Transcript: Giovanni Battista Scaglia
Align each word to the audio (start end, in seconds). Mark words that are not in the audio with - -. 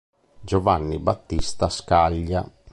Giovanni 0.41 0.97
Battista 0.97 1.69
Scaglia 1.69 2.51